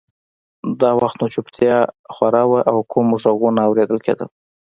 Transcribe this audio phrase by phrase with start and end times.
[0.81, 1.77] دا وخت نو چوپتیا
[2.13, 4.29] خوره وه او کم غږونه اورېدل کېدل